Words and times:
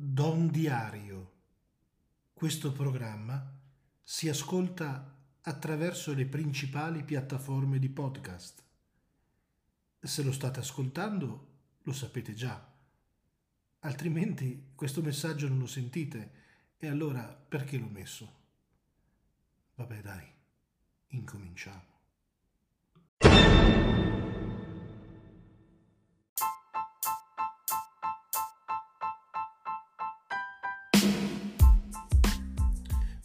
Don 0.00 0.46
Diario. 0.46 1.32
Questo 2.32 2.70
programma 2.70 3.58
si 4.00 4.28
ascolta 4.28 5.18
attraverso 5.40 6.14
le 6.14 6.24
principali 6.24 7.02
piattaforme 7.02 7.80
di 7.80 7.88
podcast. 7.88 8.62
Se 9.98 10.22
lo 10.22 10.30
state 10.30 10.60
ascoltando, 10.60 11.48
lo 11.82 11.92
sapete 11.92 12.32
già. 12.32 12.64
Altrimenti 13.80 14.70
questo 14.76 15.02
messaggio 15.02 15.48
non 15.48 15.58
lo 15.58 15.66
sentite 15.66 16.32
e 16.76 16.86
allora 16.86 17.24
perché 17.24 17.76
l'ho 17.76 17.88
messo? 17.88 18.32
Vabbè 19.74 20.00
dai, 20.00 20.32
incominciamo. 21.08 21.97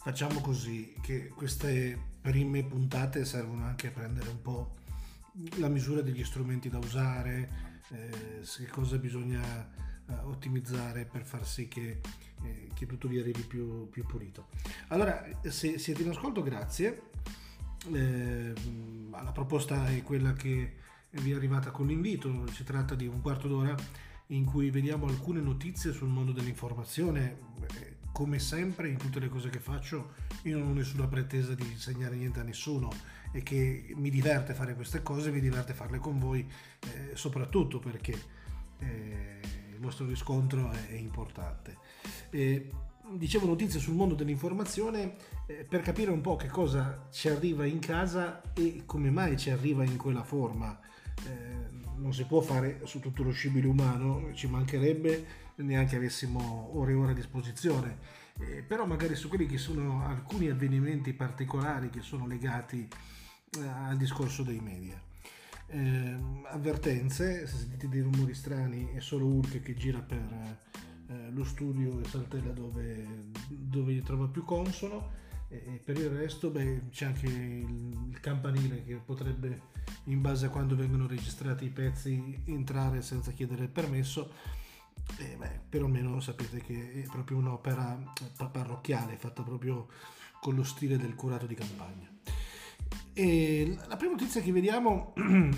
Facciamo 0.04 0.42
così, 0.42 0.94
che 1.00 1.28
queste 1.28 1.98
prime 2.20 2.62
puntate 2.62 3.24
servono 3.24 3.64
anche 3.64 3.86
a 3.86 3.90
prendere 3.90 4.28
un 4.28 4.42
po' 4.42 4.74
la 5.56 5.68
misura 5.68 6.02
degli 6.02 6.22
strumenti 6.22 6.68
da 6.68 6.76
usare, 6.76 7.80
eh, 7.88 8.42
che 8.42 8.66
cosa 8.66 8.98
bisogna 8.98 9.42
eh, 9.42 10.12
ottimizzare 10.24 11.06
per 11.06 11.24
far 11.24 11.46
sì 11.46 11.68
che, 11.68 12.02
eh, 12.42 12.68
che 12.74 12.84
tutto 12.84 13.08
vi 13.08 13.18
arrivi 13.18 13.44
più, 13.44 13.88
più, 13.88 14.04
pulito. 14.04 14.48
Allora, 14.88 15.26
se 15.40 15.78
siete 15.78 16.02
in 16.02 16.10
ascolto, 16.10 16.42
grazie. 16.42 17.10
Eh, 17.90 18.52
la 19.10 19.32
proposta 19.32 19.88
è 19.88 20.02
quella 20.02 20.34
che 20.34 20.74
vi 21.12 21.32
è 21.32 21.34
arrivata 21.34 21.70
con 21.70 21.86
l'invito, 21.86 22.46
si 22.52 22.62
tratta 22.62 22.94
di 22.94 23.06
un 23.06 23.22
quarto 23.22 23.48
d'ora 23.48 23.74
in 24.26 24.44
cui 24.44 24.68
vediamo 24.68 25.06
alcune 25.06 25.40
notizie 25.40 25.92
sul 25.92 26.08
mondo 26.08 26.32
dell'informazione 26.32 27.38
come 28.14 28.38
sempre 28.38 28.88
in 28.88 28.96
tutte 28.96 29.18
le 29.18 29.28
cose 29.28 29.50
che 29.50 29.58
faccio 29.58 30.12
io 30.42 30.58
non 30.58 30.68
ho 30.68 30.72
nessuna 30.72 31.08
pretesa 31.08 31.52
di 31.52 31.68
insegnare 31.68 32.14
niente 32.14 32.38
a 32.38 32.44
nessuno 32.44 32.88
e 33.32 33.42
che 33.42 33.92
mi 33.96 34.08
diverte 34.08 34.54
fare 34.54 34.76
queste 34.76 35.02
cose, 35.02 35.32
mi 35.32 35.40
diverte 35.40 35.72
farle 35.72 35.98
con 35.98 36.20
voi, 36.20 36.48
eh, 36.86 37.16
soprattutto 37.16 37.80
perché 37.80 38.12
eh, 38.78 39.40
il 39.72 39.80
vostro 39.80 40.06
riscontro 40.06 40.70
è, 40.70 40.90
è 40.90 40.94
importante. 40.94 41.76
Eh, 42.30 42.70
dicevo 43.10 43.46
notizie 43.46 43.80
sul 43.80 43.94
mondo 43.94 44.14
dell'informazione 44.14 45.16
eh, 45.46 45.66
per 45.68 45.82
capire 45.82 46.12
un 46.12 46.20
po' 46.20 46.36
che 46.36 46.46
cosa 46.46 47.08
ci 47.10 47.28
arriva 47.28 47.66
in 47.66 47.80
casa 47.80 48.42
e 48.54 48.84
come 48.86 49.10
mai 49.10 49.36
ci 49.36 49.50
arriva 49.50 49.82
in 49.82 49.96
quella 49.96 50.22
forma. 50.22 50.78
Eh, 51.26 51.82
non 51.96 52.14
si 52.14 52.22
può 52.26 52.40
fare 52.40 52.82
su 52.84 53.00
tutto 53.00 53.24
lo 53.24 53.32
scibile 53.32 53.66
umano, 53.66 54.30
ci 54.34 54.46
mancherebbe 54.46 55.42
neanche 55.56 55.96
avessimo 55.96 56.70
ore 56.76 56.92
e 56.92 56.94
ore 56.94 57.12
a 57.12 57.14
disposizione, 57.14 57.98
eh, 58.38 58.62
però 58.62 58.86
magari 58.86 59.14
su 59.14 59.28
quelli 59.28 59.46
che 59.46 59.58
sono 59.58 60.04
alcuni 60.04 60.48
avvenimenti 60.48 61.12
particolari 61.12 61.90
che 61.90 62.00
sono 62.00 62.26
legati 62.26 62.88
eh, 63.58 63.66
al 63.66 63.96
discorso 63.96 64.42
dei 64.42 64.60
media. 64.60 65.00
Eh, 65.66 66.16
avvertenze, 66.44 67.46
se 67.46 67.56
sentite 67.56 67.88
dei 67.88 68.00
rumori 68.00 68.34
strani 68.34 68.92
è 68.92 69.00
solo 69.00 69.26
Hulk 69.26 69.60
che 69.60 69.74
gira 69.74 70.00
per 70.00 70.58
eh, 71.06 71.30
lo 71.30 71.44
studio 71.44 72.00
e 72.00 72.04
saltella 72.04 72.52
dove, 72.52 73.06
dove 73.48 73.92
gli 73.92 74.02
trova 74.02 74.26
più 74.26 74.44
consono. 74.44 75.22
E 75.48 75.80
per 75.84 75.96
il 75.98 76.08
resto 76.08 76.50
beh, 76.50 76.88
c'è 76.90 77.06
anche 77.06 77.26
il, 77.26 78.08
il, 78.10 78.18
campanile 78.20 78.82
che 78.82 78.96
potrebbe 78.96 79.72
in 80.04 80.20
base 80.20 80.46
a 80.46 80.48
quando 80.48 80.74
vengono 80.74 81.06
registrati 81.06 81.66
i 81.66 81.70
pezzi 81.70 82.40
entrare 82.46 83.02
senza 83.02 83.30
chiedere 83.30 83.64
il 83.64 83.68
permesso 83.68 84.32
eh, 85.18 85.36
beh, 85.36 85.60
perlomeno 85.68 86.20
sapete 86.20 86.60
che 86.60 87.02
è 87.04 87.06
proprio 87.08 87.38
un'opera 87.38 88.12
parrocchiale 88.50 89.16
fatta 89.16 89.42
proprio 89.42 89.88
con 90.40 90.54
lo 90.54 90.64
stile 90.64 90.96
del 90.96 91.14
curato 91.14 91.46
di 91.46 91.54
campagna. 91.54 92.10
E 93.12 93.76
la 93.86 93.96
prima 93.96 94.12
notizia 94.12 94.40
che 94.40 94.52
vediamo 94.52 95.12
in 95.16 95.54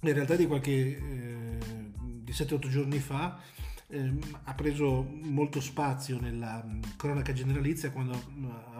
realtà 0.00 0.36
di 0.36 0.46
qualche 0.46 0.70
eh, 0.70 1.58
di 1.98 2.32
7-8 2.32 2.68
giorni 2.68 2.98
fa 2.98 3.38
eh, 3.88 4.12
ha 4.44 4.54
preso 4.54 5.06
molto 5.22 5.60
spazio 5.60 6.18
nella 6.20 6.64
cronaca 6.96 7.32
generalizia 7.32 7.90
quando 7.90 8.18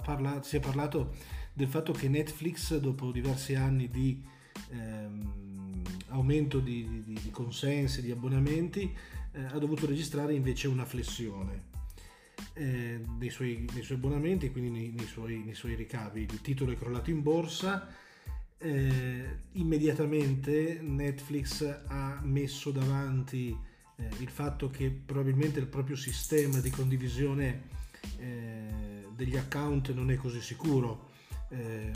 parlato, 0.02 0.46
si 0.46 0.56
è 0.56 0.60
parlato 0.60 1.14
del 1.52 1.68
fatto 1.68 1.92
che 1.92 2.08
Netflix 2.08 2.78
dopo 2.78 3.10
diversi 3.10 3.54
anni 3.54 3.90
di 3.90 4.22
ehm, 4.70 5.82
aumento 6.08 6.60
di, 6.60 7.02
di, 7.04 7.18
di 7.20 7.30
consensi, 7.30 8.00
di 8.00 8.10
abbonamenti 8.10 8.96
eh, 9.32 9.44
ha 9.44 9.58
dovuto 9.58 9.86
registrare 9.86 10.34
invece 10.34 10.68
una 10.68 10.84
flessione 10.84 11.70
eh, 12.54 13.00
dei, 13.16 13.30
suoi, 13.30 13.66
dei, 13.72 13.82
suoi, 13.82 13.98
abbonamenti, 13.98 14.50
quindi 14.50 14.70
nei, 14.70 14.92
nei, 14.96 15.06
suoi, 15.06 15.42
nei, 15.44 15.54
suoi, 15.54 15.74
ricavi. 15.74 16.22
Il 16.22 16.40
titolo 16.40 16.72
è 16.72 16.76
crollato 16.76 17.10
in 17.10 17.22
borsa. 17.22 17.88
Eh, 18.58 19.38
immediatamente 19.52 20.78
Netflix 20.80 21.62
ha 21.86 22.20
messo 22.22 22.70
davanti 22.70 23.56
eh, 23.96 24.08
il 24.20 24.28
fatto 24.28 24.70
che 24.70 24.88
probabilmente 24.90 25.58
il 25.58 25.66
proprio 25.66 25.96
sistema 25.96 26.60
di 26.60 26.70
condivisione 26.70 27.62
eh, 28.18 29.06
degli 29.16 29.36
account 29.36 29.92
non 29.92 30.12
è 30.12 30.14
così 30.14 30.40
sicuro 30.40 31.10
eh, 31.52 31.90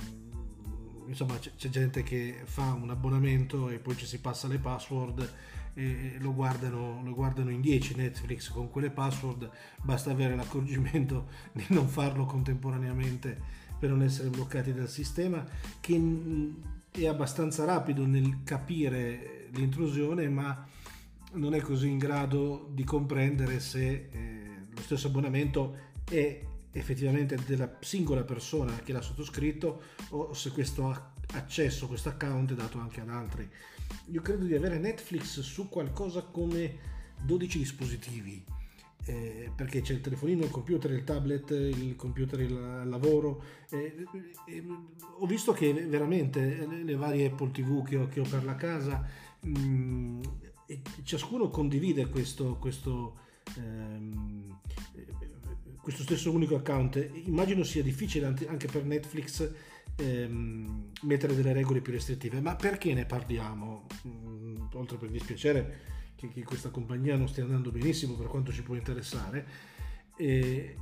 insomma 1.07 1.39
c'è, 1.39 1.69
gente 1.69 2.03
che 2.03 2.41
fa 2.45 2.73
un 2.73 2.91
abbonamento 2.91 3.71
e 3.71 3.79
poi 3.79 3.97
ci 3.97 4.07
si 4.07 4.21
passa 4.21 4.49
le 4.49 4.59
password 4.59 5.33
e 5.79 6.17
lo 6.21 6.33
guardano, 6.33 7.03
lo 7.05 7.13
guardano 7.13 7.51
in 7.51 7.61
10 7.61 7.97
Netflix 7.97 8.49
con 8.49 8.71
quelle 8.71 8.89
password, 8.89 9.51
basta 9.83 10.11
avere 10.11 10.35
l'accorgimento 10.35 11.29
di 11.53 11.67
non 11.69 11.87
farlo 11.87 12.25
contemporaneamente 12.25 13.39
per 13.79 13.91
non 13.91 14.03
essere 14.03 14.31
bloccati 14.31 14.73
dal 14.73 14.89
sistema 14.89 15.45
che 15.81 16.55
è 16.91 17.07
abbastanza 17.07 17.67
rapido 17.67 18.07
nel 18.07 18.39
capire 18.43 19.49
l'intrusione 19.51 20.31
ma 20.31 20.67
non 21.35 21.55
è 21.55 21.61
così 21.61 21.91
in 21.91 21.99
grado 21.99 22.71
di 22.73 22.85
comprendere 22.85 23.61
se 23.61 24.09
eh, 24.11 24.45
lo 24.75 24.81
stesso 24.81 25.09
abbonamento 25.09 25.77
è 26.09 26.41
effettivamente 26.73 27.39
della 27.45 27.77
singola 27.81 28.23
persona 28.23 28.73
che 28.83 28.95
l'ha 28.95 29.03
sottoscritto 29.03 29.83
o 30.11 30.33
se 30.33 30.51
questo 30.53 31.15
accesso, 31.37 31.87
questo 31.87 32.09
account 32.09 32.53
è 32.53 32.55
dato 32.55 32.79
anche 32.79 33.01
ad 33.01 33.09
altri 33.09 33.49
io 34.07 34.23
credo 34.23 34.45
di 34.45 34.55
avere 34.55 34.79
Netflix 34.79 35.41
su 35.41 35.69
qualcosa 35.69 36.23
come 36.23 36.79
12 37.25 37.59
dispositivi. 37.59 38.45
Eh, 39.09 39.53
perché 39.55 39.83
c'è 39.83 39.93
il 39.93 40.01
telefonino, 40.01 40.43
il 40.43 40.51
computer, 40.51 40.91
il 40.91 41.05
tablet, 41.05 41.51
il 41.51 41.95
computer, 41.95 42.41
il 42.41 42.83
lavoro. 42.87 43.43
Eh, 43.71 44.05
eh, 44.47 44.65
ho 45.19 45.27
visto 45.27 45.53
che 45.53 45.73
veramente 45.73 46.67
le 46.67 46.97
varie 46.97 47.27
Apple 47.27 47.53
TV 47.53 47.87
che 47.87 47.97
ho, 47.97 48.09
che 48.09 48.19
ho 48.19 48.25
per 48.25 48.45
la 48.45 48.57
casa, 48.57 49.07
mh, 49.41 49.59
mm, 49.59 50.21
ciascuno 51.05 51.51
condivide 51.51 52.09
questo, 52.09 52.57
questo, 52.57 53.19
ehm, 53.57 54.59
questo 55.81 56.03
stesso 56.03 56.33
unico 56.33 56.57
account. 56.57 57.09
Immagino 57.27 57.63
sia 57.63 57.85
difficile 57.85 58.27
anche 58.27 58.67
per 58.67 58.85
Netflix 58.85 59.49
ehm, 59.97 60.93
mettere 61.03 61.35
delle 61.35 61.53
regole 61.53 61.81
più 61.81 61.93
restrittive. 61.93 62.41
Ma 62.41 62.57
perché 62.57 62.95
ne 62.95 63.07
parliamo? 63.07 63.87
Mm, 64.07 64.57
oltre 64.73 64.97
per 64.97 65.11
dispiacere 65.11 65.81
che, 66.17 66.29
che, 66.29 66.43
questa 66.45 66.71
compagnia 66.71 67.17
non 67.17 67.29
stia 67.29 67.45
andando 67.45 67.71
benissimo 67.71 68.15
per 68.15 68.27
quanto 68.27 68.53
ci 68.53 68.63
può 68.63 68.75
interessare, 68.75 69.47
eh, 70.17 70.77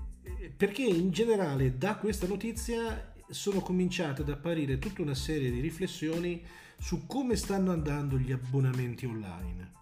perché 0.56 0.82
in 0.82 1.10
generale 1.10 1.76
da 1.76 1.96
questa 1.96 2.26
notizia 2.26 3.12
sono 3.28 3.60
cominciate 3.60 4.22
ad 4.22 4.28
apparire 4.28 4.78
tutta 4.78 5.02
una 5.02 5.14
serie 5.14 5.50
di 5.50 5.60
riflessioni 5.60 6.42
su 6.78 7.06
come 7.06 7.36
stanno 7.36 7.72
andando 7.72 8.18
gli 8.18 8.32
abbonamenti 8.32 9.06
online. 9.06 9.72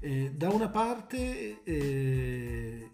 Eh, 0.00 0.32
da 0.34 0.48
una 0.48 0.68
parte 0.68 1.62
eh, 1.62 2.90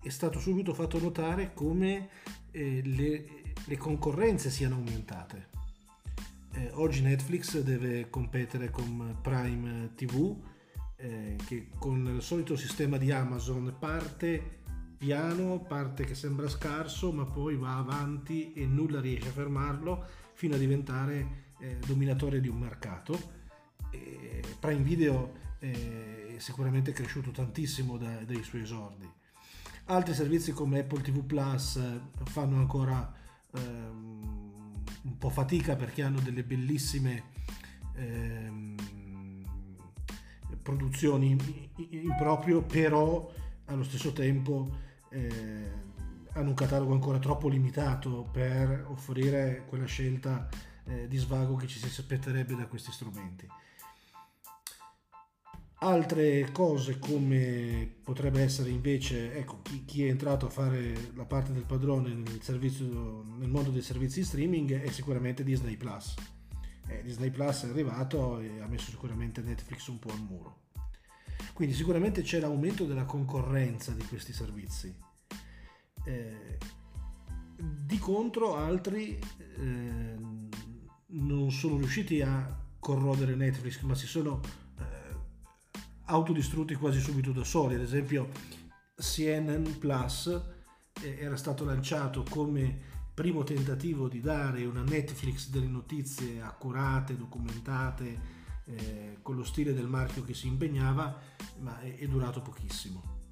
è 0.00 0.08
stato 0.08 0.38
subito 0.38 0.72
fatto 0.72 1.00
notare 1.00 1.52
come 1.52 2.08
eh, 2.52 2.80
le, 2.84 3.42
le 3.66 3.76
concorrenze 3.76 4.50
siano 4.50 4.76
aumentate. 4.76 5.48
Eh, 6.52 6.70
oggi 6.74 7.02
Netflix 7.02 7.60
deve 7.60 8.08
competere 8.10 8.70
con 8.70 9.18
Prime 9.20 9.92
TV 9.94 10.36
eh, 10.96 11.36
che 11.44 11.68
con 11.78 12.14
il 12.16 12.22
solito 12.22 12.56
sistema 12.56 12.96
di 12.96 13.10
Amazon 13.10 13.74
parte 13.78 14.60
piano, 14.96 15.60
parte 15.60 16.04
che 16.04 16.14
sembra 16.14 16.48
scarso 16.48 17.12
ma 17.12 17.24
poi 17.24 17.56
va 17.56 17.78
avanti 17.78 18.52
e 18.52 18.66
nulla 18.66 19.00
riesce 19.00 19.28
a 19.28 19.32
fermarlo 19.32 20.04
fino 20.34 20.54
a 20.54 20.58
diventare 20.58 21.52
eh, 21.58 21.78
dominatore 21.86 22.40
di 22.40 22.48
un 22.48 22.58
mercato. 22.58 23.42
Prime 24.58 24.82
Video 24.82 25.32
è 25.58 26.34
sicuramente 26.38 26.92
cresciuto 26.92 27.30
tantissimo 27.30 27.96
da, 27.96 28.24
dai 28.24 28.42
suoi 28.42 28.62
esordi. 28.62 29.08
Altri 29.86 30.14
servizi 30.14 30.52
come 30.52 30.80
Apple 30.80 31.02
TV 31.02 31.22
Plus 31.22 31.76
eh, 31.76 32.00
fanno 32.24 32.56
ancora 32.56 33.12
ehm, 33.54 34.82
un 35.02 35.18
po' 35.18 35.30
fatica 35.30 35.76
perché 35.76 36.02
hanno 36.02 36.20
delle 36.20 36.44
bellissime 36.44 37.24
ehm, 37.94 38.74
produzioni 40.62 41.36
proprio, 42.16 42.62
però 42.62 43.30
allo 43.66 43.84
stesso 43.84 44.12
tempo 44.12 44.68
eh, 45.10 45.70
hanno 46.32 46.48
un 46.48 46.54
catalogo 46.54 46.92
ancora 46.92 47.18
troppo 47.18 47.48
limitato 47.48 48.28
per 48.32 48.86
offrire 48.88 49.64
quella 49.68 49.84
scelta 49.84 50.48
eh, 50.86 51.06
di 51.06 51.16
svago 51.18 51.54
che 51.54 51.66
ci 51.66 51.78
si 51.78 51.86
aspetterebbe 51.86 52.56
da 52.56 52.66
questi 52.66 52.90
strumenti. 52.90 53.46
Altre 55.84 56.50
cose 56.50 56.98
come 56.98 57.96
potrebbe 58.02 58.40
essere 58.40 58.70
invece, 58.70 59.34
ecco, 59.34 59.60
chi, 59.60 59.84
chi, 59.84 60.06
è 60.06 60.08
entrato 60.08 60.46
a 60.46 60.48
fare 60.48 61.10
la 61.14 61.26
parte 61.26 61.52
del 61.52 61.64
padrone 61.64 62.14
nel, 62.14 62.40
servizio, 62.40 63.22
nel 63.36 63.50
mondo 63.50 63.68
dei 63.68 63.82
servizi 63.82 64.24
streaming 64.24 64.80
è 64.80 64.88
sicuramente 64.88 65.44
Disney 65.44 65.76
Plus. 65.76 66.14
Eh, 66.86 67.02
Disney 67.02 67.28
Plus 67.28 67.64
è 67.64 67.68
arrivato 67.68 68.40
e 68.40 68.62
ha 68.62 68.66
messo 68.66 68.88
sicuramente 68.88 69.42
Netflix 69.42 69.86
un 69.88 69.98
po' 69.98 70.08
al 70.08 70.22
muro. 70.22 70.62
Quindi 71.52 71.74
sicuramente 71.74 72.22
c'è 72.22 72.40
l'aumento 72.40 72.86
della 72.86 73.04
concorrenza 73.04 73.92
di 73.92 74.04
questi 74.04 74.32
servizi. 74.32 74.96
Eh, 76.06 76.58
di 77.58 77.98
contro 77.98 78.56
altri 78.56 79.18
eh, 79.58 80.16
non 81.08 81.50
sono 81.50 81.76
riusciti 81.76 82.22
a 82.22 82.58
corrodere 82.78 83.34
Netflix, 83.34 83.82
ma 83.82 83.94
si 83.94 84.06
sono 84.06 84.40
autodistrutti 86.06 86.74
quasi 86.74 87.00
subito 87.00 87.32
da 87.32 87.44
soli. 87.44 87.74
Ad 87.74 87.80
esempio, 87.80 88.28
CNN 88.96 89.78
Plus 89.78 90.26
eh, 91.02 91.16
era 91.18 91.36
stato 91.36 91.64
lanciato 91.64 92.24
come 92.28 92.92
primo 93.14 93.44
tentativo 93.44 94.08
di 94.08 94.20
dare 94.20 94.64
una 94.64 94.82
Netflix 94.82 95.48
delle 95.48 95.66
notizie 95.66 96.40
accurate, 96.40 97.16
documentate, 97.16 98.42
eh, 98.66 99.18
con 99.22 99.36
lo 99.36 99.44
stile 99.44 99.72
del 99.74 99.86
marchio 99.86 100.24
che 100.24 100.34
si 100.34 100.46
impegnava, 100.46 101.16
ma 101.60 101.80
è, 101.80 101.96
è 101.96 102.06
durato 102.06 102.40
pochissimo. 102.40 103.22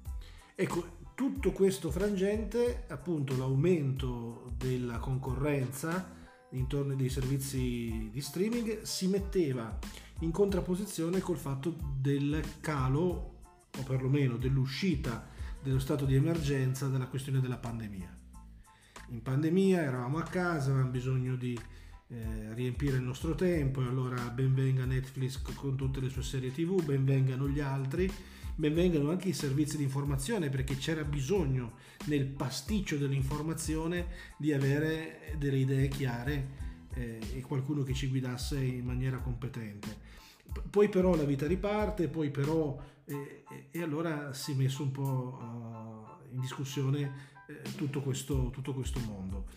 Ecco, 0.55 1.01
tutto 1.15 1.51
questo 1.51 1.91
frangente, 1.91 2.85
appunto 2.87 3.35
l'aumento 3.35 4.51
della 4.57 4.97
concorrenza 4.99 6.21
intorno 6.51 6.93
ai 6.93 7.09
servizi 7.09 8.09
di 8.11 8.21
streaming, 8.21 8.81
si 8.81 9.07
metteva 9.07 9.77
in 10.23 10.31
contrapposizione 10.31 11.19
col 11.19 11.37
fatto 11.37 11.75
del 11.99 12.41
calo 12.61 13.31
o 13.77 13.83
perlomeno 13.83 14.37
dell'uscita 14.37 15.27
dello 15.61 15.79
stato 15.79 16.05
di 16.05 16.15
emergenza 16.15 16.87
dalla 16.87 17.07
questione 17.07 17.41
della 17.41 17.57
pandemia. 17.57 18.21
In 19.09 19.21
pandemia 19.21 19.81
eravamo 19.81 20.17
a 20.17 20.23
casa, 20.23 20.71
avevamo 20.71 20.91
bisogno 20.91 21.35
di 21.35 21.57
eh, 22.07 22.53
riempire 22.53 22.97
il 22.97 23.03
nostro 23.03 23.35
tempo 23.35 23.81
e 23.81 23.87
allora 23.87 24.29
benvenga 24.29 24.85
Netflix 24.85 25.41
con 25.41 25.75
tutte 25.75 25.99
le 25.99 26.09
sue 26.09 26.23
serie 26.23 26.51
tv, 26.51 26.83
benvengano 26.83 27.47
gli 27.47 27.59
altri, 27.59 28.11
benvengano 28.55 29.09
anche 29.09 29.29
i 29.29 29.33
servizi 29.33 29.77
di 29.77 29.83
informazione 29.83 30.49
perché 30.49 30.77
c'era 30.77 31.03
bisogno 31.03 31.73
nel 32.05 32.25
pasticcio 32.25 32.97
dell'informazione 32.97 34.07
di 34.37 34.53
avere 34.53 35.35
delle 35.37 35.57
idee 35.57 35.87
chiare 35.89 36.62
eh, 36.93 37.19
e 37.35 37.41
qualcuno 37.41 37.83
che 37.83 37.93
ci 37.93 38.07
guidasse 38.07 38.59
in 38.59 38.85
maniera 38.85 39.17
competente. 39.17 40.11
Poi 40.69 40.89
però 40.89 41.15
la 41.15 41.23
vita 41.23 41.47
riparte, 41.47 42.07
poi 42.07 42.29
però 42.29 42.79
eh, 43.05 43.43
e 43.71 43.81
allora 43.81 44.33
si 44.33 44.51
è 44.51 44.55
messo 44.55 44.83
un 44.83 44.91
po' 44.91 45.39
uh, 45.39 46.33
in 46.33 46.39
discussione 46.39 47.31
eh, 47.47 47.61
tutto, 47.75 48.01
questo, 48.01 48.49
tutto, 48.51 48.73
questo, 48.73 48.99
mondo. 48.99 49.47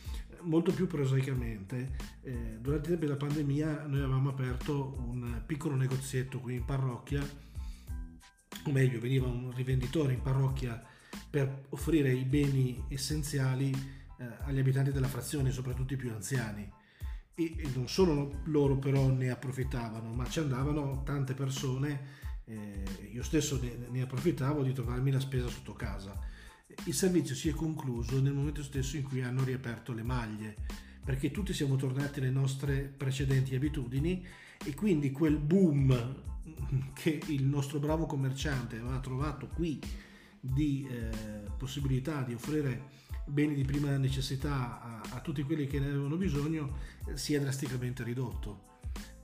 Molto 0.42 0.72
più 0.72 0.86
prosaicamente, 0.86 1.96
eh, 2.22 2.58
durante 2.60 2.88
i 2.88 2.90
tempi 2.90 3.06
della 3.06 3.16
pandemia 3.16 3.86
noi 3.86 4.00
avevamo 4.00 4.30
aperto 4.30 4.96
un 4.98 5.42
piccolo 5.44 5.74
negozietto 5.74 6.40
qui 6.40 6.54
in 6.54 6.64
parrocchia, 6.64 7.22
o 8.64 8.70
meglio 8.70 9.00
veniva 9.00 9.26
un 9.26 9.52
rivenditore 9.54 10.12
in 10.12 10.22
parrocchia 10.22 10.82
per 11.28 11.66
offrire 11.70 12.12
i 12.12 12.24
beni 12.24 12.84
essenziali 12.88 13.70
eh, 14.18 14.24
agli 14.44 14.58
abitanti 14.58 14.92
della 14.92 15.08
frazione, 15.08 15.50
soprattutto 15.50 15.94
i 15.94 15.96
più 15.96 16.10
anziani 16.10 16.75
e 17.38 17.54
non 17.74 17.86
solo 17.86 18.40
loro 18.44 18.76
però 18.78 19.08
ne 19.08 19.28
approfittavano, 19.28 20.12
ma 20.14 20.26
ci 20.26 20.38
andavano 20.38 21.02
tante 21.04 21.34
persone, 21.34 22.00
eh, 22.46 22.82
io 23.12 23.22
stesso 23.22 23.60
ne, 23.60 23.76
ne, 23.90 24.00
approfittavo 24.00 24.62
di 24.62 24.72
trovarmi 24.72 25.10
la 25.10 25.20
spesa 25.20 25.46
sotto 25.48 25.74
casa. 25.74 26.18
Il 26.84 26.94
servizio 26.94 27.34
si 27.34 27.50
è 27.50 27.52
concluso 27.52 28.20
nel 28.22 28.32
momento 28.32 28.62
stesso 28.62 28.96
in 28.96 29.02
cui 29.02 29.22
hanno 29.22 29.44
riaperto 29.44 29.92
le 29.92 30.02
maglie, 30.02 30.56
perché 31.04 31.30
tutti 31.30 31.52
siamo 31.52 31.76
tornati 31.76 32.20
alle 32.20 32.30
nostre 32.30 32.80
precedenti 32.96 33.54
abitudini 33.54 34.24
e 34.64 34.74
quindi 34.74 35.12
quel 35.12 35.36
boom 35.36 36.22
che 36.94 37.20
il 37.26 37.44
nostro 37.44 37.78
bravo 37.78 38.06
commerciante 38.06 38.78
aveva 38.78 38.98
trovato 38.98 39.48
qui 39.48 39.78
di 40.40 40.88
eh, 40.88 41.50
possibilità 41.58 42.22
di 42.22 42.32
offrire 42.32 43.04
beni 43.26 43.54
di 43.54 43.64
prima 43.64 43.96
necessità 43.96 44.80
a, 44.80 45.16
a 45.16 45.20
tutti 45.20 45.42
quelli 45.42 45.66
che 45.66 45.80
ne 45.80 45.86
avevano 45.86 46.16
bisogno 46.16 46.76
eh, 47.06 47.16
si 47.16 47.34
è 47.34 47.40
drasticamente 47.40 48.02
ridotto. 48.02 48.74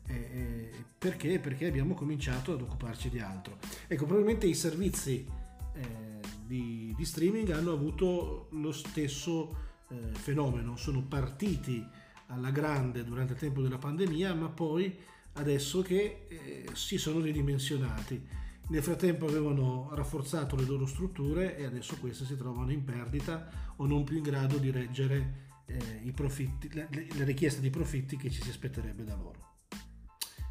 Eh, 0.06 0.14
eh, 0.14 0.70
perché? 0.98 1.38
Perché 1.38 1.66
abbiamo 1.66 1.94
cominciato 1.94 2.52
ad 2.52 2.60
occuparci 2.60 3.08
di 3.08 3.20
altro. 3.20 3.58
Ecco, 3.86 4.04
probabilmente 4.04 4.46
i 4.46 4.54
servizi 4.54 5.26
eh, 5.74 6.20
di, 6.44 6.92
di, 6.96 7.04
streaming 7.04 7.50
hanno 7.50 7.72
avuto 7.72 8.48
lo 8.50 8.72
stesso 8.72 9.56
eh, 9.88 9.94
fenomeno, 10.12 10.76
sono 10.76 11.02
partiti 11.02 11.86
alla 12.26 12.50
grande 12.50 13.04
durante 13.04 13.34
il 13.34 13.38
tempo 13.38 13.62
della 13.62 13.78
pandemia, 13.78 14.34
ma 14.34 14.48
poi 14.48 14.98
adesso 15.34 15.80
che 15.80 16.26
si 16.74 16.98
sono 16.98 17.20
ridimensionati 17.20 18.22
nel 18.68 18.82
frattempo 18.82 19.26
avevano 19.26 19.90
rafforzato 19.92 20.56
le 20.56 20.64
loro 20.64 20.86
strutture 20.86 21.56
e 21.56 21.64
adesso 21.64 21.96
queste 21.98 22.24
si 22.24 22.36
trovano 22.36 22.70
in 22.70 22.84
perdita 22.84 23.74
o 23.76 23.86
non 23.86 24.04
più 24.04 24.16
in 24.16 24.22
grado 24.22 24.58
di 24.58 24.70
reggere 24.70 25.50
eh, 25.66 26.12
profitti, 26.14 26.72
le, 26.72 26.88
le, 26.90 27.24
richieste 27.24 27.60
di 27.60 27.70
profitti 27.70 28.16
che 28.16 28.30
ci 28.30 28.42
si 28.42 28.50
aspetterebbe 28.50 29.04
da 29.04 29.14
loro. 29.14 29.50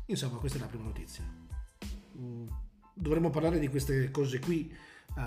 Insomma, 0.05 0.37
questa 0.37 0.57
è 0.57 0.61
la 0.61 0.67
prima 0.67 0.83
notizia. 0.83 1.23
Mm, 2.17 2.47
dovremmo 2.93 3.29
parlare 3.29 3.59
di 3.59 3.67
queste 3.69 4.11
cose 4.11 4.39
qui 4.39 4.73
uh, 5.15 5.21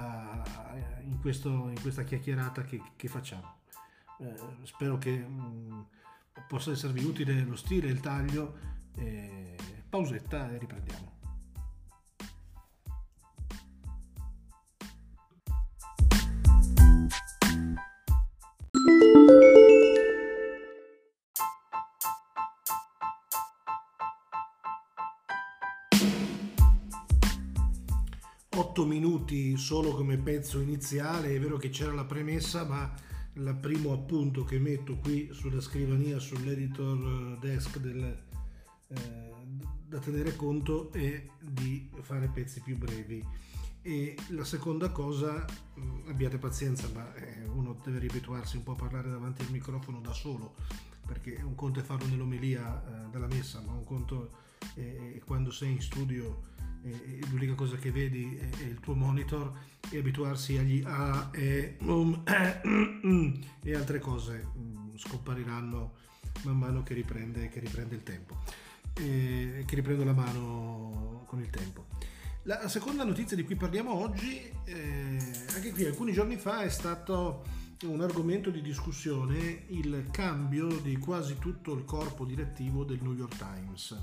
in, 1.02 1.18
questo, 1.20 1.68
in, 1.68 1.80
questa 1.80 2.04
chiacchierata 2.04 2.62
che, 2.64 2.80
che 2.96 3.08
facciamo. 3.08 3.62
Eh, 4.20 4.34
spero 4.62 4.98
che 4.98 5.10
um, 5.10 5.86
possa 6.46 6.70
esservi 6.70 7.02
utile 7.04 7.42
lo 7.44 7.56
stile, 7.56 7.88
il 7.88 8.00
taglio. 8.00 8.72
Eh, 8.96 9.56
pausetta 9.88 10.50
e 10.50 10.58
riprendiamo. 10.58 11.13
8 28.74 28.86
minuti 28.86 29.56
solo 29.56 29.92
come 29.92 30.18
pezzo 30.18 30.58
iniziale, 30.58 31.32
è 31.32 31.38
vero 31.38 31.56
che 31.56 31.68
c'era 31.68 31.92
la 31.92 32.04
premessa, 32.04 32.64
ma 32.64 32.92
il 33.34 33.56
primo 33.60 33.92
appunto 33.92 34.42
che 34.42 34.58
metto 34.58 34.96
qui 34.96 35.28
sulla 35.30 35.60
scrivania, 35.60 36.18
sull'editor 36.18 37.38
desk 37.38 37.78
del, 37.78 38.02
eh, 38.88 39.32
da 39.86 39.98
tenere 40.00 40.34
conto 40.34 40.90
è 40.90 41.24
di 41.40 41.88
fare 42.00 42.26
pezzi 42.26 42.62
più 42.62 42.76
brevi. 42.76 43.24
E 43.80 44.16
la 44.30 44.44
seconda 44.44 44.90
cosa, 44.90 45.46
mm, 45.78 46.08
abbiate 46.08 46.38
pazienza, 46.38 46.88
ma 46.92 47.14
eh, 47.14 47.44
uno 47.44 47.78
deve 47.80 48.00
riabituarsi 48.00 48.56
un 48.56 48.64
po' 48.64 48.72
a 48.72 48.76
parlare 48.76 49.08
davanti 49.08 49.42
al 49.42 49.52
microfono 49.52 50.00
da 50.00 50.12
solo, 50.12 50.56
perché 51.06 51.40
un 51.44 51.54
conto 51.54 51.78
è 51.78 51.84
farlo 51.84 52.08
nell'omelia 52.08 52.82
eh, 52.82 53.10
della 53.12 53.28
messa, 53.28 53.60
ma 53.60 53.70
un 53.70 53.84
conto 53.84 54.42
è 54.74 55.20
quando 55.24 55.52
sei 55.52 55.70
in 55.70 55.80
studio 55.80 56.50
e 56.84 57.20
l'unica 57.30 57.54
cosa 57.54 57.76
che 57.76 57.90
vedi 57.90 58.36
è, 58.36 58.62
il 58.62 58.78
tuo 58.80 58.94
monitor 58.94 59.52
e 59.90 59.98
abituarsi 59.98 60.58
agli 60.58 60.82
A 60.84 61.30
e, 61.32 61.76
um, 61.80 62.22
eh, 62.24 63.40
e 63.62 63.74
altre 63.74 63.98
cose 63.98 64.48
um, 64.54 64.92
scompariranno 64.96 66.02
man 66.42 66.58
mano 66.58 66.82
che 66.82 66.94
riprende, 66.94 67.48
che 67.48 67.60
riprende 67.60 67.94
il 67.94 68.02
tempo, 68.02 68.36
e, 68.94 69.64
che 69.66 69.74
riprende 69.74 70.04
la 70.04 70.12
mano 70.12 71.24
con 71.26 71.40
il 71.40 71.48
tempo. 71.48 71.86
La 72.42 72.68
seconda 72.68 73.04
notizia 73.04 73.36
di 73.36 73.44
cui 73.44 73.56
parliamo 73.56 73.94
oggi, 73.94 74.38
eh, 74.64 75.18
anche 75.54 75.70
qui 75.70 75.86
alcuni 75.86 76.12
giorni 76.12 76.36
fa, 76.36 76.62
è 76.62 76.68
stato 76.68 77.42
un 77.84 78.02
argomento 78.02 78.50
di 78.50 78.60
discussione 78.60 79.64
il 79.68 80.08
cambio 80.10 80.68
di 80.80 80.96
quasi 80.98 81.38
tutto 81.38 81.72
il 81.74 81.84
corpo 81.84 82.26
direttivo 82.26 82.84
del 82.84 83.00
New 83.00 83.14
York 83.14 83.36
Times. 83.36 83.98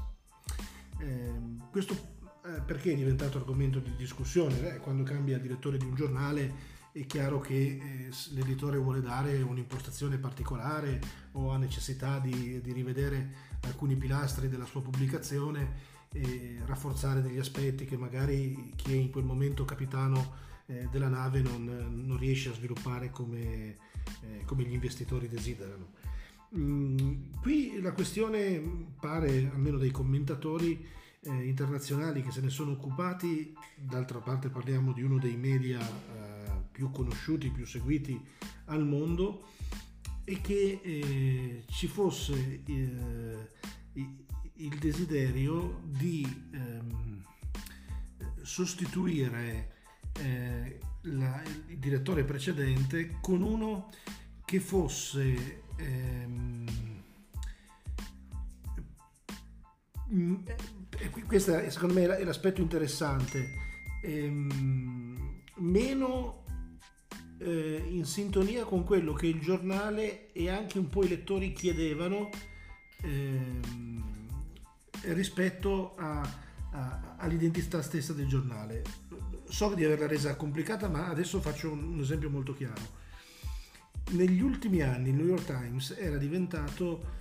Eh, 1.00 1.34
questo 1.70 2.20
eh, 2.44 2.62
perché 2.62 2.92
è 2.92 2.96
diventato 2.96 3.38
argomento 3.38 3.80
di 3.80 3.96
discussione? 3.96 4.76
Eh, 4.76 4.78
quando 4.80 5.04
cambia 5.04 5.38
direttore 5.38 5.78
di 5.78 5.86
un 5.86 5.96
giornale 5.96 6.80
è 6.92 7.06
chiaro 7.06 7.40
che 7.40 7.54
eh, 7.54 8.10
l'editore 8.32 8.78
vuole 8.78 9.02
dare 9.02 9.42
un'impostazione 9.42 10.18
particolare 10.18 11.00
o 11.34 11.52
ha 11.52 11.58
necessità 11.58 12.20
di, 12.20 12.60
di, 12.62 12.74
rivedere 12.74 13.50
alcuni 13.62 13.96
pilastri 13.96 14.50
della 14.50 14.66
sua 14.66 14.82
pubblicazione 14.82 15.90
e 16.12 16.60
rafforzare 16.66 17.22
degli 17.22 17.38
aspetti 17.38 17.86
che 17.86 17.96
magari 17.96 18.74
chi 18.76 18.92
è 18.92 18.96
in 18.96 19.12
quel 19.12 19.24
momento 19.24 19.64
capitano 19.64 20.50
eh, 20.66 20.88
della 20.92 21.08
nave 21.08 21.42
non, 21.42 21.64
non, 22.06 22.18
riesce 22.18 22.50
a 22.50 22.54
sviluppare 22.54 23.10
come, 23.10 23.78
eh, 24.22 24.44
come 24.46 24.64
gli 24.64 24.74
investitori 24.74 25.30
desiderano. 25.30 26.00
Mm, 26.58 26.98
qui 27.42 27.80
la 27.80 27.94
questione 27.94 28.62
pare, 29.00 29.50
almeno 29.54 29.78
dai 29.78 29.92
commentatori 29.92 31.00
eh, 31.24 31.48
internazionali 31.48 32.24
che 32.24 32.32
se 32.32 32.42
ne 32.42 32.50
sono 32.50 32.72
occupati, 32.72 33.54
d'altra 33.76 34.20
parte 34.20 34.50
parliamo 34.50 34.94
di 34.94 35.04
uno 35.04 35.20
dei 35.20 35.38
media 35.38 35.80
eh, 35.80 36.64
più 36.72 36.90
conosciuti, 36.92 37.52
più 37.52 37.66
seguiti 37.66 38.20
al 38.66 38.86
mondo, 38.86 39.48
e 40.24 40.42
che 40.42 40.80
eh, 40.84 41.64
ci 41.68 41.88
fosse 41.88 42.64
eh, 42.66 43.50
il 43.94 44.78
desiderio 44.80 45.82
di 45.86 46.50
ehm, 46.54 47.24
sostituire 48.42 49.76
eh, 50.20 50.80
la, 51.02 51.42
il 51.68 51.78
direttore 51.78 52.24
precedente 52.24 53.18
con 53.22 53.42
uno 53.42 53.90
che 54.46 54.60
fosse 54.60 55.64
ehm, 55.78 56.66
eh, 61.02 61.10
questo 61.10 61.56
è, 61.56 61.70
secondo 61.70 61.96
me 61.96 62.18
è 62.18 62.24
l'aspetto 62.24 62.62
interessante 62.62 63.70
ehm, 64.02 65.42
meno 65.56 66.44
eh, 67.40 67.84
in 67.88 68.06
sintonia 68.06 68.64
con 68.66 68.84
quello 68.84 69.14
che 69.14 69.28
il 69.28 69.40
giornale 69.40 70.32
e 70.32 70.50
anche 70.50 70.78
un 70.78 70.90
po' 70.90 71.04
i 71.04 71.08
lettori 71.08 71.54
chiedevano 71.54 72.30
ehm, 73.02 74.04
rispetto 75.06 75.96
a, 75.98 76.22
a, 76.72 77.16
all'identità 77.18 77.82
stessa 77.82 78.14
del 78.14 78.28
giornale. 78.28 78.84
So 79.48 79.74
di 79.74 79.84
averla 79.84 80.08
resa 80.08 80.36
complicata, 80.36 80.88
ma 80.88 81.08
adesso 81.08 81.42
faccio 81.42 81.72
un, 81.72 81.94
un 81.94 82.00
esempio 82.00 82.30
molto 82.30 82.54
chiaro. 82.54 83.00
Negli 84.12 84.42
ultimi 84.42 84.82
anni 84.82 85.10
il 85.10 85.16
New 85.16 85.28
York 85.28 85.46
Times 85.46 85.96
era 85.98 86.18
diventato 86.18 87.20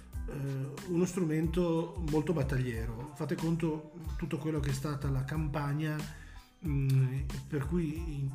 uno 0.89 1.05
strumento 1.05 2.03
molto 2.11 2.33
battagliero. 2.33 3.13
Fate 3.15 3.35
conto 3.35 3.93
tutto 4.17 4.39
quello 4.39 4.61
che 4.61 4.71
è 4.71 4.75
stata 4.75 5.09
la 5.09 5.25
campagna 5.25 5.97
mh, 6.59 7.17
per 7.49 7.67
cui 7.67 8.31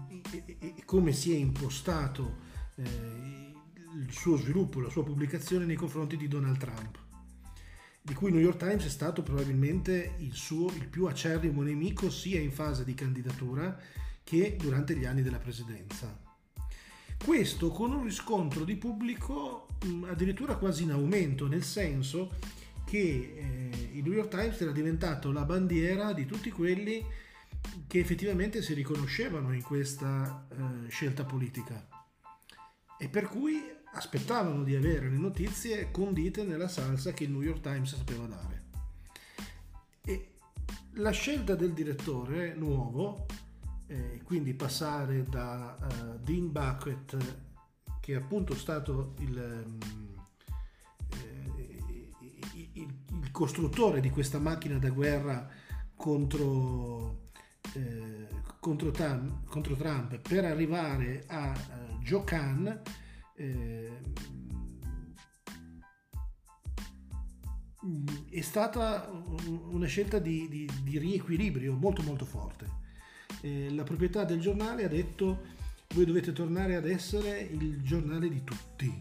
come 0.86 1.12
si 1.12 1.34
è 1.34 1.38
impostato 1.38 2.38
eh, 2.76 3.54
il 3.98 4.12
suo 4.12 4.38
sviluppo, 4.38 4.80
la 4.80 4.90
sua 4.90 5.04
pubblicazione 5.04 5.66
nei 5.66 5.76
confronti 5.76 6.18
di 6.18 6.28
Donald 6.28 6.58
Trump 6.58 7.04
di 8.06 8.14
cui 8.14 8.28
il 8.28 8.36
New 8.36 8.44
York 8.44 8.58
Times 8.58 8.86
è 8.86 8.90
stato 8.90 9.24
probabilmente 9.24 10.14
il 10.20 10.34
suo 10.34 10.68
il 10.68 10.88
più 10.88 11.08
acerrimo 11.08 11.64
nemico 11.64 12.12
sia 12.12 12.40
in 12.40 12.52
fase 12.52 12.84
di 12.84 12.94
candidatura 12.94 13.76
che 14.24 14.56
durante 14.60 14.96
gli 14.96 15.06
anni 15.06 15.24
della 15.24 15.40
presidenza. 15.40 16.25
Questo 17.24 17.70
con 17.70 17.94
un 17.94 18.04
riscontro 18.04 18.64
di 18.64 18.76
pubblico 18.76 19.68
addirittura 20.06 20.56
quasi 20.56 20.84
in 20.84 20.92
aumento, 20.92 21.48
nel 21.48 21.64
senso 21.64 22.38
che 22.86 23.36
eh, 23.36 23.90
il 23.94 24.04
New 24.04 24.14
York 24.14 24.30
Times 24.30 24.60
era 24.62 24.72
diventato 24.72 25.32
la 25.32 25.44
bandiera 25.44 26.14
di 26.14 26.26
tutti 26.26 26.52
quelli 26.52 27.04
che 27.88 28.00
effettivamente 28.00 28.62
si 28.62 28.74
riconoscevano 28.74 29.54
in 29.54 29.64
questa 29.64 30.48
eh, 30.52 30.90
scelta 30.90 31.26
politica 31.26 31.88
e 32.98 33.10
per 33.10 33.28
cui 33.28 33.62
aspettavano 33.94 34.64
di 34.64 34.76
avere 34.76 35.10
le 35.10 35.18
notizie 35.18 35.90
condite 35.92 36.44
nella 36.44 36.68
salsa 36.68 37.12
che 37.12 37.24
il 37.24 37.32
New 37.32 37.42
York 37.42 37.62
Times 37.62 37.96
sapeva 37.96 38.26
dare. 38.26 38.64
E 40.02 40.34
la 40.94 41.12
scelta 41.12 41.56
del 41.56 41.74
direttore 41.74 42.54
nuovo, 42.56 43.26
eh, 43.88 44.22
quindi 44.24 44.54
passare 44.54 45.24
da 45.24 45.78
uh, 45.80 46.20
Dean 46.24 46.52
Bucket, 46.52 47.18
che 48.00 48.14
è 48.14 48.16
appunto 48.16 48.56
stato 48.56 49.14
il, 49.20 49.64
um, 49.66 49.80
il, 52.54 52.70
il, 52.74 53.32
costruttore 53.32 54.00
di 54.00 54.10
questa 54.10 54.40
macchina 54.40 54.78
da 54.78 54.90
guerra 54.90 55.48
contro, 55.96 57.30
eh, 57.74 58.28
contro, 58.60 58.92
Trump, 58.92 59.46
contro 59.46 59.76
Trump, 59.76 60.18
per 60.18 60.46
arrivare 60.46 61.24
a 61.28 61.52
uh, 61.52 62.00
Joe 62.00 62.24
Kahn, 62.24 62.82
eh, 63.36 64.00
è 68.30 68.42
stata 68.42 69.08
una 69.70 69.86
scelta 69.86 70.18
di, 70.18 70.48
di, 70.50 70.70
di, 70.82 70.98
riequilibrio 70.98 71.74
molto 71.74 72.02
molto 72.02 72.26
forte. 72.26 72.75
Eh, 73.46 73.72
la 73.76 73.84
proprietà 73.84 74.24
del 74.24 74.40
giornale 74.40 74.86
ha 74.86 74.88
detto 74.88 75.54
voi 75.94 76.04
dovete 76.04 76.34
tornare 76.34 76.76
ad 76.76 76.88
essere 76.88 77.42
il 77.42 77.84
giornale 77.84 78.28
di 78.28 78.44
tutti 78.44 78.92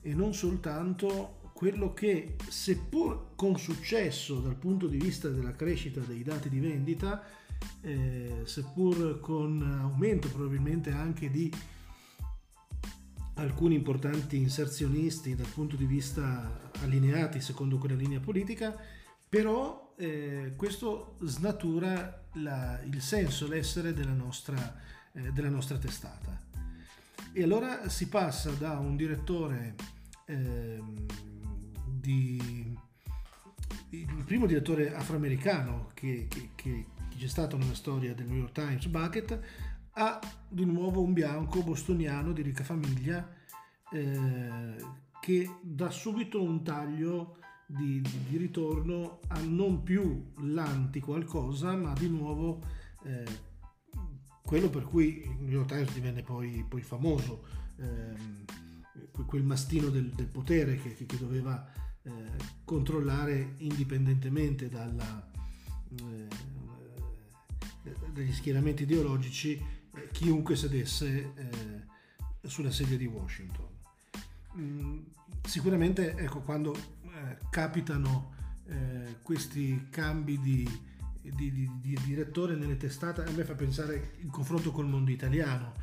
e 0.00 0.14
non 0.14 0.32
soltanto 0.32 1.50
quello 1.52 1.92
che 1.92 2.36
seppur 2.48 3.34
con 3.34 3.58
successo 3.58 4.38
dal 4.38 4.54
punto 4.54 4.86
di 4.86 4.96
vista 4.96 5.28
della 5.28 5.56
crescita 5.56 5.98
dei 5.98 6.22
dati 6.22 6.48
di 6.48 6.60
vendita, 6.60 7.20
eh, 7.80 8.42
seppur 8.44 9.18
con 9.18 9.60
aumento 9.60 10.28
probabilmente 10.28 10.92
anche 10.92 11.28
di 11.28 11.52
alcuni 13.34 13.74
importanti 13.74 14.36
inserzionisti 14.36 15.34
dal 15.34 15.50
punto 15.52 15.74
di 15.74 15.86
vista 15.86 16.70
allineati 16.80 17.40
secondo 17.40 17.76
quella 17.78 17.96
linea 17.96 18.20
politica, 18.20 18.76
però 19.28 19.91
eh, 20.02 20.54
questo 20.56 21.14
snatura 21.20 22.24
la, 22.32 22.80
il 22.82 23.00
senso, 23.00 23.46
l'essere 23.46 23.94
della 23.94 24.12
nostra, 24.12 24.76
eh, 25.12 25.30
della 25.30 25.48
nostra, 25.48 25.78
testata. 25.78 26.40
E 27.32 27.42
allora 27.42 27.88
si 27.88 28.08
passa 28.08 28.50
da 28.50 28.78
un 28.78 28.96
direttore 28.96 29.76
eh, 30.26 30.82
di, 31.86 32.76
il 33.90 34.24
primo 34.24 34.46
direttore 34.46 34.92
afroamericano 34.92 35.90
che, 35.94 36.26
che, 36.28 36.50
che, 36.56 36.86
c'è 37.16 37.28
stato 37.28 37.56
nella 37.56 37.74
storia 37.74 38.12
del 38.12 38.26
New 38.26 38.38
York 38.38 38.52
Times, 38.52 38.86
Bucket, 38.86 39.38
ha 39.92 40.18
di 40.48 40.64
nuovo 40.64 41.00
un 41.00 41.12
bianco 41.12 41.62
bostoniano 41.62 42.32
di 42.32 42.42
ricca 42.42 42.64
famiglia 42.64 43.24
eh, 43.92 44.74
che 45.20 45.58
dà 45.62 45.90
subito 45.90 46.42
un 46.42 46.64
taglio 46.64 47.36
di, 47.76 48.00
di, 48.00 48.18
di, 48.28 48.36
ritorno 48.36 49.20
a 49.28 49.40
non 49.40 49.82
più 49.82 50.32
l'anti 50.40 51.00
qualcosa, 51.00 51.74
ma 51.74 51.92
di 51.94 52.08
nuovo 52.08 52.60
eh, 53.04 53.24
quello 54.42 54.68
per 54.68 54.84
cui 54.84 55.22
il 55.22 55.36
New 55.40 55.52
York 55.52 55.68
Times 55.68 55.92
divenne 55.92 56.22
poi, 56.22 56.64
poi 56.68 56.82
famoso, 56.82 57.44
eh, 57.78 59.20
quel 59.26 59.42
mastino 59.42 59.88
del, 59.88 60.10
del 60.10 60.26
potere 60.26 60.76
che, 60.76 60.94
che 61.06 61.18
doveva 61.18 61.66
eh, 62.02 62.10
controllare 62.64 63.54
indipendentemente 63.58 64.68
dalla, 64.68 65.30
eh, 66.00 66.28
dagli 68.12 68.32
schieramenti 68.32 68.82
ideologici 68.82 69.80
chiunque 70.12 70.56
sedesse 70.56 71.32
eh, 71.34 72.48
sulla 72.48 72.70
sedia 72.70 72.96
di 72.96 73.06
Washington. 73.06 73.68
Mm, 74.56 74.98
sicuramente 75.42 76.14
ecco, 76.16 76.40
quando 76.40 76.76
eh, 77.22 77.38
capitano 77.50 78.34
eh, 78.66 79.16
questi 79.22 79.88
cambi 79.90 80.40
di, 80.40 80.68
di, 81.20 81.52
di, 81.52 81.70
di, 81.80 81.98
direttore 82.04 82.54
nelle 82.54 82.76
testate, 82.76 83.22
a 83.22 83.30
me 83.30 83.44
fa 83.44 83.54
pensare 83.54 84.14
il 84.20 84.30
confronto 84.30 84.70
col 84.70 84.88
mondo 84.88 85.10
italiano, 85.10 85.74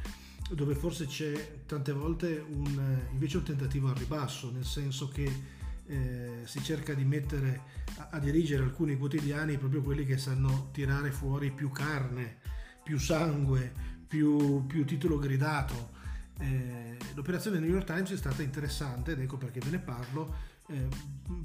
dove 0.52 0.76
forse 0.76 1.06
c'è 1.06 1.64
tante 1.66 1.92
volte 1.92 2.44
un, 2.48 3.00
invece 3.12 3.38
un 3.38 3.44
tentativo 3.44 3.90
al 3.90 3.96
ribasso, 3.96 4.52
nel 4.52 4.66
senso 4.66 5.08
che 5.10 5.58
eh, 5.86 6.42
si 6.44 6.62
cerca 6.62 6.94
di 6.94 7.04
mettere 7.04 7.62
a, 7.98 8.10
a, 8.12 8.20
dirigere 8.20 8.64
alcuni 8.64 8.96
quotidiani 8.98 9.58
proprio 9.58 9.82
quelli 9.82 10.06
che 10.06 10.18
sanno 10.18 10.70
tirare 10.72 11.12
fuori 11.12 11.52
più 11.52 11.72
carne, 11.72 12.38
più 12.84 13.00
sangue, 13.00 13.72
più, 14.08 14.66
più 14.66 14.86
titolo 14.86 15.18
gridato. 15.18 15.98
Eh, 16.40 16.98
l'operazione 17.16 17.60
New 17.60 17.70
York 17.70 17.86
Times 17.86 18.12
è 18.12 18.18
stata 18.18 18.42
interessante 18.42 19.12
ed 19.12 19.20
ecco 19.20 19.38
perché 19.38 19.60
ve 19.60 19.72
ne 19.72 19.80
parlo, 19.80 20.36
eh, 20.70 20.88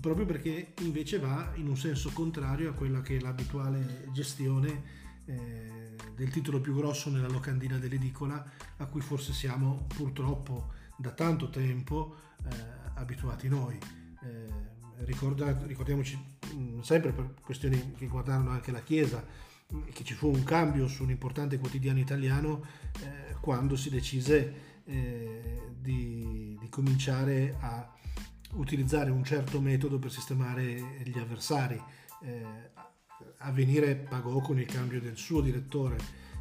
proprio 0.00 0.26
perché 0.26 0.74
invece 0.80 1.18
va 1.18 1.52
in 1.56 1.68
un 1.68 1.76
senso 1.76 2.10
contrario 2.12 2.70
a 2.70 2.72
quella 2.74 3.00
che 3.00 3.16
è 3.16 3.20
l'abituale 3.20 4.08
gestione 4.12 5.02
eh, 5.26 5.96
del 6.14 6.30
titolo 6.30 6.60
più 6.60 6.74
grosso 6.74 7.10
nella 7.10 7.28
locandina 7.28 7.78
dell'edicola, 7.78 8.44
a 8.76 8.86
cui 8.86 9.00
forse 9.00 9.32
siamo 9.32 9.86
purtroppo 9.94 10.72
da 10.96 11.10
tanto 11.10 11.50
tempo 11.50 12.16
eh, 12.44 12.56
abituati 12.94 13.48
noi. 13.48 13.78
Eh, 14.22 15.04
ricorda, 15.04 15.58
ricordiamoci 15.66 16.16
mh, 16.16 16.56
mm, 16.56 16.80
sempre 16.80 17.12
per 17.12 17.34
questioni 17.40 17.78
che 17.92 17.98
riguardano 17.98 18.50
anche 18.50 18.70
la 18.70 18.82
Chiesa, 18.82 19.24
che 19.92 20.04
ci 20.04 20.14
fu 20.14 20.28
un 20.28 20.44
cambio 20.44 20.86
su 20.86 21.02
un 21.02 21.10
importante 21.10 21.58
quotidiano 21.58 21.98
italiano 21.98 22.64
eh, 23.00 23.34
quando 23.40 23.76
si 23.76 23.90
decise 23.90 24.82
eh, 24.84 25.60
di, 25.80 26.56
di, 26.60 26.68
cominciare 26.68 27.56
a 27.60 27.92
utilizzare 28.54 29.10
un 29.10 29.24
certo 29.24 29.60
metodo 29.60 29.98
per 29.98 30.10
sistemare 30.10 31.02
gli 31.04 31.18
avversari. 31.18 31.80
Eh, 32.22 32.72
Avvenire 33.38 33.94
pagò 33.94 34.40
con 34.40 34.58
il 34.58 34.66
cambio 34.66 35.00
del 35.00 35.16
suo 35.16 35.40
direttore 35.40 35.98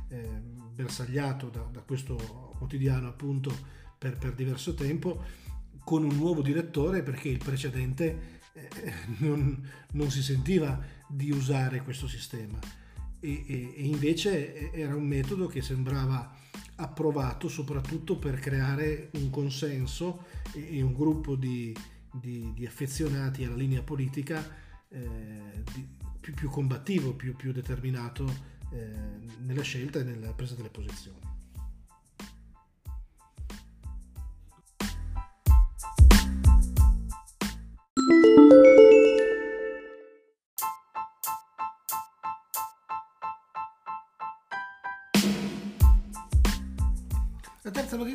eh, 0.10 0.30
bersagliato 0.74 1.50
da, 1.50 1.68
da, 1.72 1.82
questo 1.82 2.16
quotidiano 2.58 3.08
appunto 3.08 3.54
per, 3.98 4.18
per, 4.18 4.34
diverso 4.34 4.74
tempo 4.74 5.22
con 5.84 6.04
un 6.04 6.16
nuovo 6.16 6.42
direttore 6.42 7.04
perché 7.04 7.30
il 7.30 7.40
precedente 7.40 8.40
eh, 8.54 8.70
non, 9.20 9.70
non, 9.92 10.10
si 10.10 10.24
sentiva 10.24 10.82
di 11.08 11.30
usare 11.32 11.82
questo 11.82 12.08
sistema 12.08 12.58
e, 13.20 13.44
e, 13.48 13.74
e 13.76 13.86
invece 13.86 14.72
era 14.72 14.96
un 14.96 15.06
metodo 15.06 15.48
che 15.48 15.62
sembrava 15.62 16.36
approvato 16.76 17.50
soprattutto 17.50 18.18
per 18.18 18.40
creare 18.40 19.10
un 19.14 19.30
consenso 19.30 20.26
e, 20.54 20.78
e 20.78 20.82
un 20.82 20.94
gruppo 20.94 21.36
di, 21.36 21.76
di, 22.14 22.52
di, 22.54 22.66
affezionati 22.66 23.44
alla 23.44 23.56
linea 23.56 23.82
politica 23.82 24.46
eh, 24.90 25.64
di, 25.74 25.88
più, 26.20 26.34
più, 26.34 26.50
combattivo, 26.50 27.14
più, 27.14 27.36
più 27.36 27.52
determinato 27.52 28.26
eh, 28.72 28.92
nella 29.40 29.64
scelta 29.64 30.00
e 30.00 30.04
nella 30.04 30.34
presa 30.34 30.56
delle 30.56 30.70
posizioni. 30.70 31.33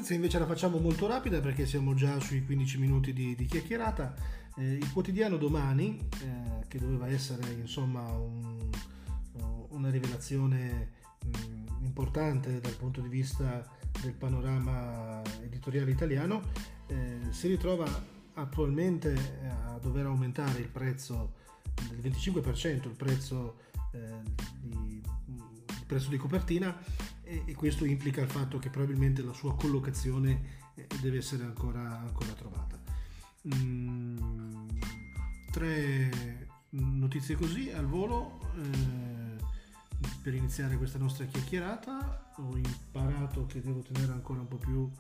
Notizia 0.09 0.15
invece 0.15 0.39
la 0.39 0.47
facciamo 0.47 0.79
molto 0.79 1.07
rapida 1.07 1.41
perché 1.41 1.67
siamo 1.67 1.95
già 1.95 2.19
sui 2.21 2.45
15 2.45 2.79
minuti 2.79 3.13
di, 3.13 3.35
di 3.35 3.45
chiacchierata. 3.45 4.15
Eh, 4.57 4.75
il 4.75 4.93
quotidiano 4.93 5.37
domani, 5.37 5.99
eh, 6.23 6.67
che 6.67 6.79
doveva 6.79 7.09
essere 7.09 7.51
insomma 7.53 8.01
un, 8.09 8.71
una 9.69 9.91
rivelazione 9.91 10.93
mh, 11.25 11.85
importante 11.85 12.61
dal 12.61 12.75
punto 12.75 13.01
di 13.01 13.09
vista 13.09 13.67
del 14.01 14.15
panorama 14.15 15.23
editoriale 15.43 15.91
italiano, 15.91 16.43
eh, 16.87 17.19
si 17.31 17.49
ritrova 17.49 17.87
attualmente 18.35 19.15
a 19.67 19.79
dover 19.79 20.07
aumentare 20.07 20.61
il 20.61 20.69
prezzo 20.69 21.35
del 21.89 21.99
25%, 21.99 22.89
il 22.89 22.97
prezzo, 22.97 23.57
eh, 23.93 24.23
di, 24.63 25.03
il 25.03 25.85
prezzo 25.87 26.09
di 26.09 26.17
copertina 26.17 26.75
e, 27.45 27.55
questo 27.55 27.85
implica 27.85 28.21
il 28.21 28.29
fatto 28.29 28.59
che 28.59 28.71
probabilmente 28.71 29.23
la 29.23 29.33
sua 29.33 29.55
collocazione 29.55 30.57
eh, 30.75 30.87
deve 31.01 31.19
essere 31.19 31.45
ancora, 31.45 31.99
ancora 31.99 32.33
trovata. 32.33 32.79
Mm, 33.55 34.69
tre 35.51 36.47
notizie 36.71 37.37
così 37.37 37.71
al 37.71 37.87
volo. 37.87 38.41
Eh, 38.57 39.47
per 40.23 40.35
iniziare 40.35 40.77
questa 40.77 40.99
nostra 40.99 41.25
chiacchierata 41.25 42.33
ho 42.37 42.57
imparato 42.57 43.47
che 43.47 43.61
devo 43.61 43.81
tenere 43.81 44.13
ancora 44.13 44.41
un 44.41 44.49
po' 44.49 44.57
più 44.57 44.91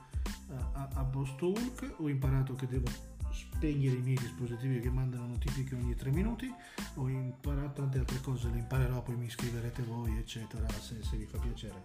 a, 0.49 0.70
a, 0.73 0.88
a 0.94 1.11
Hulk, 1.12 1.94
ho 1.99 2.08
imparato 2.08 2.54
che 2.54 2.66
devo 2.66 2.87
spegnere 3.30 3.97
i 3.97 4.02
miei 4.02 4.16
dispositivi 4.16 4.80
che 4.80 4.90
mandano 4.90 5.26
notifiche 5.26 5.75
ogni 5.75 5.94
tre 5.94 6.11
minuti, 6.11 6.52
ho 6.94 7.08
imparato 7.08 7.80
tante 7.80 7.99
altre 7.99 8.20
cose, 8.20 8.49
le 8.50 8.58
imparerò, 8.58 9.02
poi 9.02 9.16
mi 9.16 9.28
scriverete 9.28 9.82
voi, 9.82 10.16
eccetera, 10.16 10.66
se, 10.68 11.02
se 11.02 11.16
vi 11.16 11.26
fa 11.26 11.38
piacere. 11.38 11.85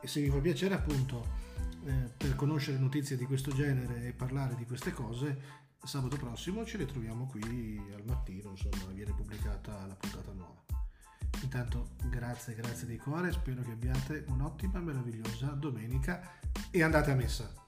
E 0.00 0.06
se 0.06 0.20
vi 0.20 0.30
fa 0.30 0.38
piacere 0.38 0.74
appunto 0.74 1.26
eh, 1.84 2.10
per 2.16 2.34
conoscere 2.34 2.78
notizie 2.78 3.16
di 3.16 3.24
questo 3.24 3.52
genere 3.52 4.06
e 4.06 4.12
parlare 4.12 4.54
di 4.54 4.64
queste 4.64 4.92
cose, 4.92 5.66
sabato 5.84 6.16
prossimo 6.16 6.64
ci 6.64 6.76
ritroviamo 6.76 7.26
qui 7.26 7.80
al 7.94 8.04
mattino, 8.04 8.50
insomma 8.50 8.92
viene 8.92 9.12
pubblicata 9.12 9.86
la 9.86 9.94
puntata 9.94 10.32
nuova. 10.32 10.64
Intanto 11.42 11.90
grazie, 12.10 12.54
grazie 12.54 12.86
di 12.86 12.96
cuore, 12.98 13.32
spero 13.32 13.62
che 13.62 13.70
abbiate 13.70 14.24
un'ottima, 14.28 14.80
meravigliosa 14.80 15.46
domenica 15.48 16.20
e 16.70 16.82
andate 16.82 17.10
a 17.10 17.14
messa. 17.14 17.66